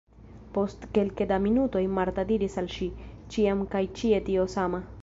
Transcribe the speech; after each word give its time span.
Post 0.53 0.87
kelke 0.95 1.27
da 1.31 1.37
minutoj 1.43 1.83
Marta 1.99 2.27
diris 2.33 2.59
al 2.63 2.71
si: 2.79 2.89
ĉiam 3.37 3.65
kaj 3.77 3.85
ĉie 4.01 4.27
tio 4.31 4.53
sama. 4.59 4.87